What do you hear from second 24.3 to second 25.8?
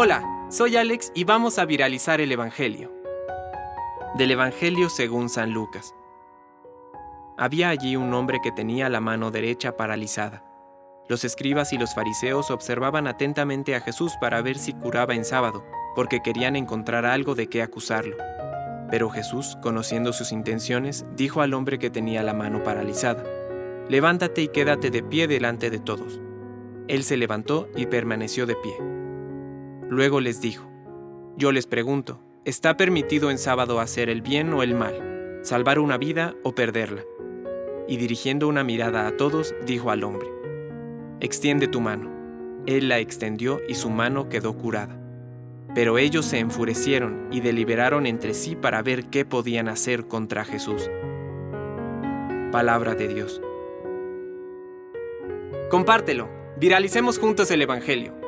y quédate de pie delante de